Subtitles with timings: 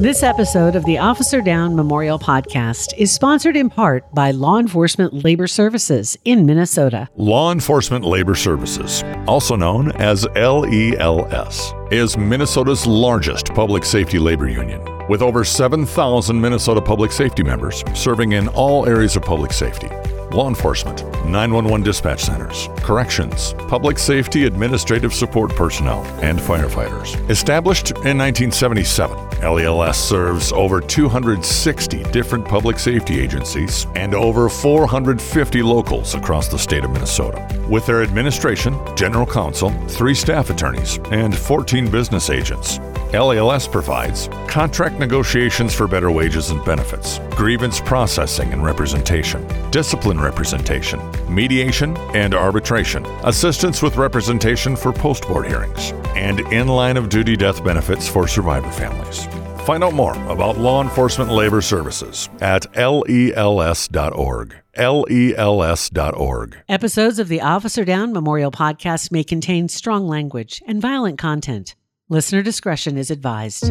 [0.00, 5.24] This episode of the Officer Down Memorial Podcast is sponsored in part by Law Enforcement
[5.24, 7.08] Labor Services in Minnesota.
[7.14, 14.82] Law Enforcement Labor Services, also known as LELS, is Minnesota's largest public safety labor union.
[15.08, 19.90] With over 7,000 Minnesota public safety members serving in all areas of public safety
[20.34, 27.14] law enforcement, 911 dispatch centers, corrections, public safety administrative support personnel, and firefighters.
[27.30, 36.14] Established in 1977, LELS serves over 260 different public safety agencies and over 450 locals
[36.14, 37.46] across the state of Minnesota.
[37.68, 42.78] With their administration, general counsel, three staff attorneys, and 14 business agents,
[43.18, 51.00] LELS provides contract negotiations for better wages and benefits, grievance processing and representation, discipline representation,
[51.32, 57.36] mediation and arbitration, assistance with representation for post board hearings, and in line of duty
[57.36, 59.26] death benefits for survivor families.
[59.64, 64.54] Find out more about law enforcement labor services at lels.org.
[64.76, 66.56] lels.org.
[66.68, 71.76] Episodes of the Officer Down Memorial Podcast may contain strong language and violent content.
[72.10, 73.70] Listener discretion is advised.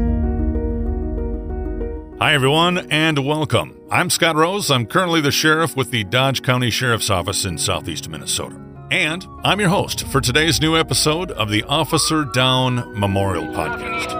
[2.19, 3.79] Hi, everyone, and welcome.
[3.91, 4.71] I'm Scott Rose.
[4.71, 8.59] I'm currently the sheriff with the Dodge County Sheriff's Office in southeast Minnesota.
[8.89, 14.13] And I'm your host for today's new episode of the Officer Down Memorial Podcast.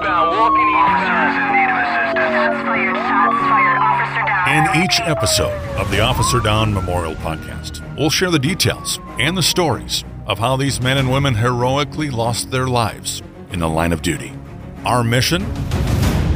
[4.48, 9.42] In each episode of the Officer Down Memorial Podcast, we'll share the details and the
[9.42, 13.24] stories of how these men and women heroically lost their lives
[13.54, 14.34] in the line of duty.
[14.84, 15.44] Our mission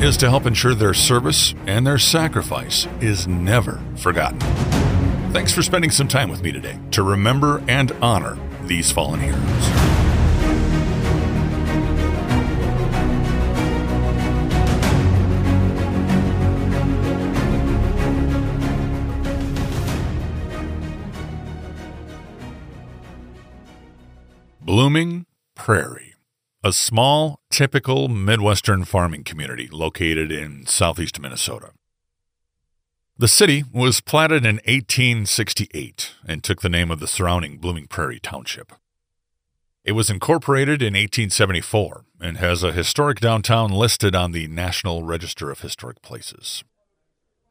[0.02, 4.40] is to help ensure their service and their sacrifice is never forgotten.
[5.34, 9.42] Thanks for spending some time with me today to remember and honor these fallen heroes.
[24.62, 26.17] Blooming Prairie
[26.68, 31.72] a small, typical Midwestern farming community located in southeast Minnesota.
[33.18, 38.20] The city was platted in 1868 and took the name of the surrounding Blooming Prairie
[38.20, 38.74] Township.
[39.86, 45.50] It was incorporated in 1874 and has a historic downtown listed on the National Register
[45.50, 46.66] of Historic Places.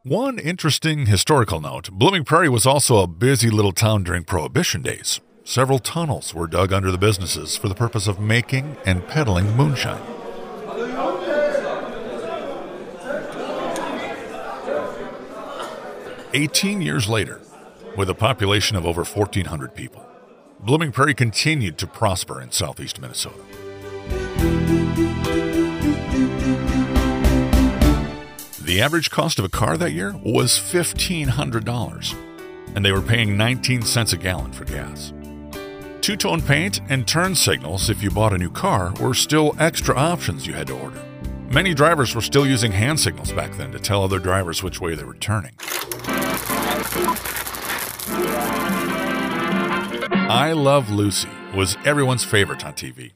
[0.02, 5.20] One interesting historical note Blooming Prairie was also a busy little town during Prohibition days,
[5.46, 10.02] several tunnels were dug under the businesses for the purpose of making and peddling moonshine.
[16.34, 17.40] Eighteen years later,
[17.96, 20.04] with a population of over 1,400 people,
[20.60, 23.38] Blooming Prairie continued to prosper in southeast Minnesota.
[28.60, 32.14] The average cost of a car that year was $1,500,
[32.74, 35.12] and they were paying 19 cents a gallon for gas.
[36.06, 39.92] Two tone paint and turn signals if you bought a new car were still extra
[39.96, 41.02] options you had to order.
[41.50, 44.94] Many drivers were still using hand signals back then to tell other drivers which way
[44.94, 45.54] they were turning.
[50.30, 53.10] I Love Lucy was everyone's favorite on TV.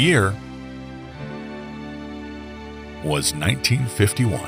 [0.00, 0.34] Year
[3.04, 4.40] was 1951.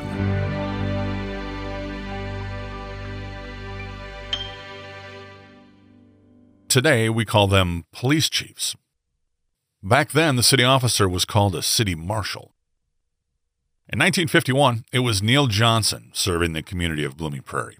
[6.68, 8.74] Today, we call them police chiefs.
[9.82, 12.54] Back then, the city officer was called a city marshal.
[13.88, 17.76] In 1951, it was Neil Johnson serving the community of Blooming Prairie.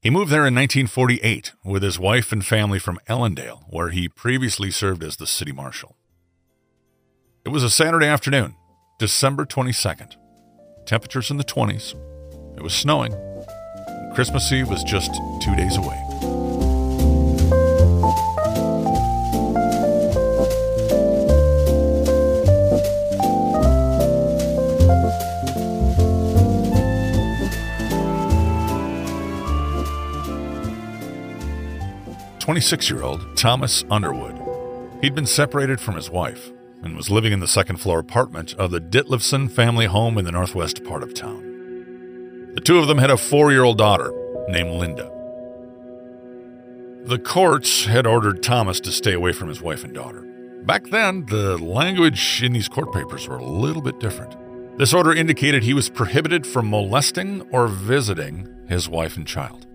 [0.00, 4.72] He moved there in 1948 with his wife and family from Ellendale, where he previously
[4.72, 5.94] served as the city marshal.
[7.44, 8.54] It was a Saturday afternoon,
[8.98, 10.14] December 22nd.
[10.86, 11.96] Temperatures in the 20s.
[12.56, 13.12] It was snowing.
[14.14, 15.98] Christmas Eve was just two days away.
[32.38, 34.40] Twenty-six-year-old Thomas Underwood.
[35.00, 38.70] He'd been separated from his wife and was living in the second floor apartment of
[38.70, 42.52] the Ditlevson family home in the northwest part of town.
[42.54, 44.12] The two of them had a four year old daughter
[44.48, 45.10] named Linda.
[47.04, 50.20] The courts had ordered Thomas to stay away from his wife and daughter.
[50.64, 54.36] Back then, the language in these court papers were a little bit different.
[54.78, 59.66] This order indicated he was prohibited from molesting or visiting his wife and child.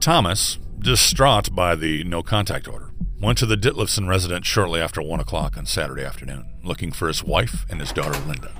[0.00, 2.90] Thomas, distraught by the no contact order,
[3.20, 7.24] went to the Ditlevson residence shortly after 1 o'clock on Saturday afternoon, looking for his
[7.24, 8.52] wife and his daughter Linda.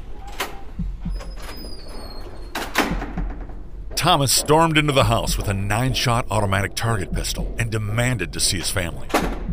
[3.95, 8.41] Thomas stormed into the house with a nine shot automatic target pistol and demanded to
[8.41, 9.09] see his family.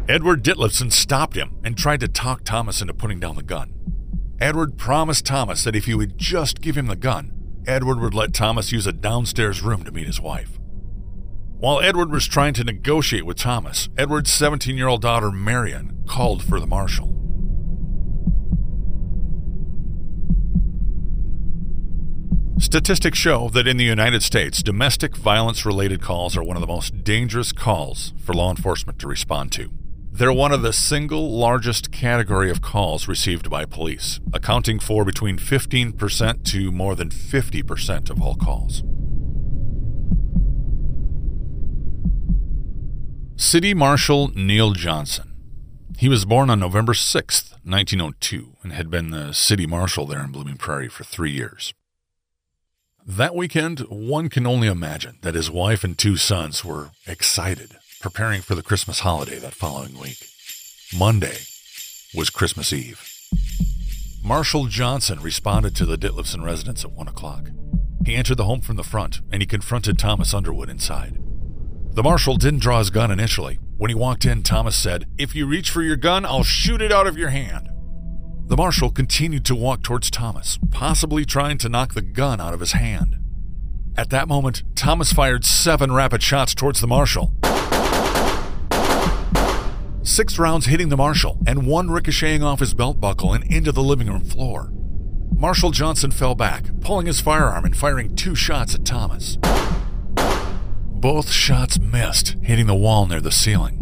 [0.08, 3.74] Edward Ditlevson stopped him and tried to talk Thomas into putting down the gun.
[4.40, 7.32] Edward promised Thomas that if he would just give him the gun,
[7.66, 10.55] Edward would let Thomas use a downstairs room to meet his wife.
[11.57, 16.44] While Edward was trying to negotiate with Thomas, Edward's 17 year old daughter Marion called
[16.44, 17.13] for the marshal.
[22.60, 26.68] Statistics show that in the United States, domestic violence related calls are one of the
[26.68, 29.72] most dangerous calls for law enforcement to respond to.
[30.12, 35.38] They're one of the single largest category of calls received by police, accounting for between
[35.38, 38.84] 15% to more than 50% of all calls.
[43.38, 45.34] City Marshal Neil Johnson.
[45.98, 50.32] He was born on November 6, 1902, and had been the city marshal there in
[50.32, 51.74] Blooming Prairie for three years.
[53.06, 58.42] That weekend, one can only imagine that his wife and two sons were excited, preparing
[58.42, 60.30] for the Christmas holiday that following week.
[60.98, 61.40] Monday
[62.16, 63.06] was Christmas Eve.
[64.24, 67.50] Marshal Johnson responded to the Ditlevson residence at 1 o'clock.
[68.06, 71.18] He entered the home from the front and he confronted Thomas Underwood inside.
[71.95, 73.57] The marshal didn't draw his gun initially.
[73.77, 76.92] When he walked in, Thomas said, If you reach for your gun, I'll shoot it
[76.92, 77.69] out of your hand.
[78.47, 82.59] The marshal continued to walk towards Thomas, possibly trying to knock the gun out of
[82.59, 83.15] his hand.
[83.95, 87.31] At that moment, Thomas fired seven rapid shots towards the marshal.
[90.03, 93.81] Six rounds hitting the marshal, and one ricocheting off his belt buckle and into the
[93.81, 94.69] living room floor.
[95.33, 99.38] Marshal Johnson fell back, pulling his firearm and firing two shots at Thomas.
[100.95, 103.81] Both shots missed, hitting the wall near the ceiling.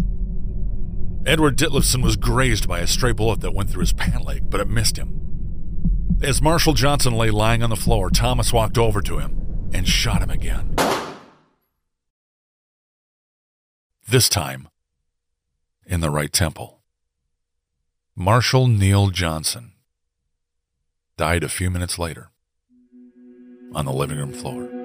[1.26, 4.60] Edward Ditlevson was grazed by a stray bullet that went through his pant leg, but
[4.60, 5.20] it missed him.
[6.22, 10.22] As Marshal Johnson lay lying on the floor, Thomas walked over to him and shot
[10.22, 10.76] him again.
[14.08, 14.68] This time,
[15.86, 16.82] in the right temple.
[18.16, 19.74] Marshal Neil Johnson
[21.16, 22.32] died a few minutes later
[23.74, 24.83] on the living room floor.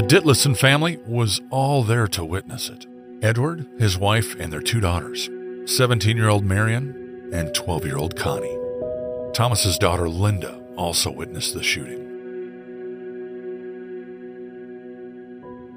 [0.00, 2.86] The Ditlevson family was all there to witness it
[3.20, 5.28] Edward, his wife, and their two daughters
[5.66, 8.56] 17 year old Marion and 12 year old Connie.
[9.34, 12.00] Thomas's daughter Linda also witnessed the shooting.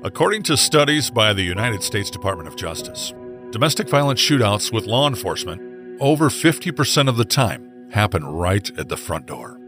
[0.05, 3.13] According to studies by the United States Department of Justice,
[3.51, 8.95] domestic violence shootouts with law enforcement over 50% of the time happen right at the
[8.95, 9.59] front door.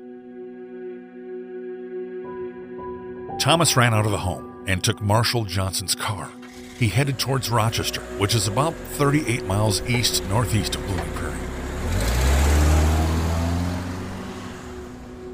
[3.45, 6.31] Thomas ran out of the home and took Marshal Johnson's car.
[6.80, 11.38] He headed towards Rochester, which is about 38 miles east northeast of Blooming Prairie.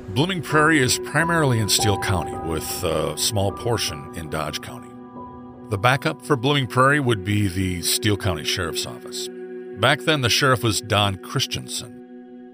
[0.10, 4.90] Blooming Prairie is primarily in Steele County, with a small portion in Dodge County.
[5.70, 9.30] The backup for Blooming Prairie would be the Steele County Sheriff's Office.
[9.80, 12.01] Back then, the sheriff was Don Christensen.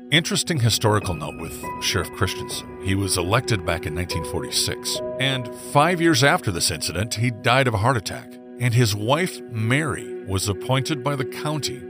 [0.10, 2.82] Interesting historical note with Sheriff Christensen.
[2.82, 7.74] He was elected back in 1946, and five years after this incident, he died of
[7.74, 8.32] a heart attack.
[8.62, 11.82] And his wife, Mary, was appointed by the county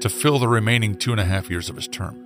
[0.00, 2.18] to fill the remaining two and a half years of his term.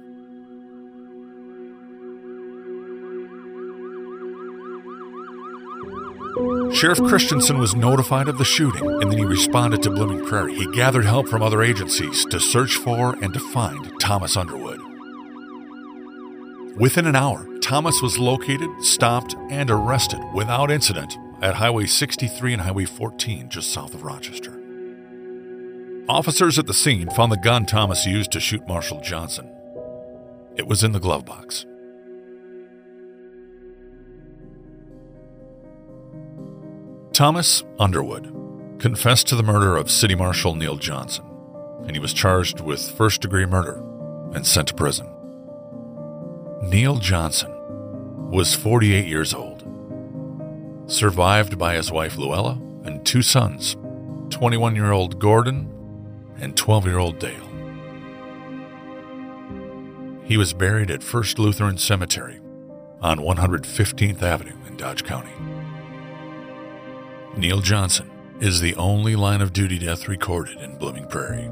[6.73, 10.55] Sheriff Christensen was notified of the shooting and then he responded to Blooming Prairie.
[10.55, 14.86] He gathered help from other agencies to search for and to find Thomas Underwood.
[16.77, 22.61] Within an hour, Thomas was located, stopped, and arrested without incident at Highway 63 and
[22.61, 24.53] Highway 14 just south of Rochester.
[26.07, 29.51] Officers at the scene found the gun Thomas used to shoot Marshal Johnson.
[30.57, 31.65] It was in the glove box.
[37.15, 38.35] Thomas Underwood
[38.79, 41.25] confessed to the murder of City Marshal Neil Johnson,
[41.87, 43.83] and he was charged with first degree murder
[44.35, 45.11] and sent to prison.
[46.69, 47.53] Neil Johnson
[48.29, 49.63] was 48 years old,
[50.91, 53.77] survived by his wife Luella and two sons
[54.31, 55.73] 21 year old Gordon
[56.41, 57.49] and 12 year old Dale.
[60.25, 62.41] He was buried at First Lutheran Cemetery
[63.01, 65.31] on 115th Avenue in Dodge County.
[67.37, 71.49] Neil Johnson is the only line of duty death recorded in Blooming Prairie.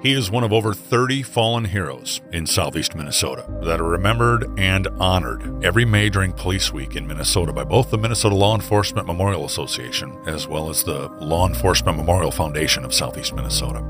[0.00, 4.86] He is one of over 30 fallen heroes in southeast Minnesota that are remembered and
[5.00, 9.44] honored every May during Police Week in Minnesota by both the Minnesota Law Enforcement Memorial
[9.44, 13.84] Association as well as the Law Enforcement Memorial Foundation of southeast Minnesota.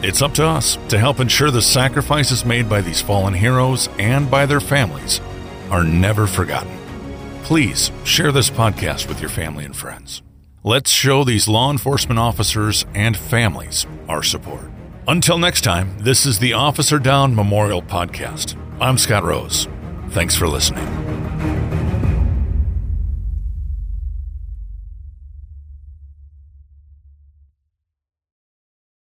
[0.00, 4.30] It's up to us to help ensure the sacrifices made by these fallen heroes and
[4.30, 5.20] by their families
[5.70, 6.70] are never forgotten.
[7.42, 10.22] Please share this podcast with your family and friends.
[10.62, 14.70] Let's show these law enforcement officers and families our support.
[15.08, 18.56] Until next time, this is the Officer Down Memorial Podcast.
[18.80, 19.66] I'm Scott Rose.
[20.10, 21.09] Thanks for listening.